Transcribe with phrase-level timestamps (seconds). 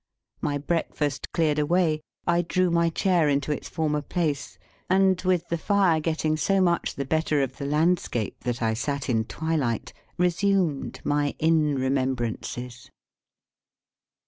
[0.41, 4.57] My breakfast cleared away, I drew my chair into its former place,
[4.89, 9.09] and, with the fire getting so much the better of the landscape that I sat
[9.09, 12.89] in twilight, resumed my Inn remembrances.